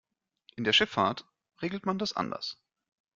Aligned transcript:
In 0.55 0.63
der 0.63 0.73
Schifffahrt 0.73 1.25
regelt 1.61 1.85
man 1.85 1.99
das 1.99 2.13
anders. 2.13 2.57